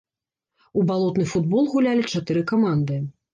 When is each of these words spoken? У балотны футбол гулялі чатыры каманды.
У 0.79 0.85
балотны 0.91 1.25
футбол 1.33 1.69
гулялі 1.75 2.03
чатыры 2.15 2.41
каманды. 2.55 2.99